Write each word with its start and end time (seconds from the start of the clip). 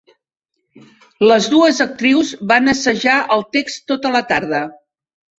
Les 1.31 1.49
dues 1.51 1.81
actrius 1.85 2.31
van 2.51 2.71
assajar 2.73 3.17
el 3.35 3.45
text 3.57 3.85
tota 3.93 4.13
la 4.15 4.23
tarda. 4.33 4.63